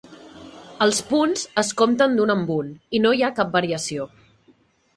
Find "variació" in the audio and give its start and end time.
3.61-4.11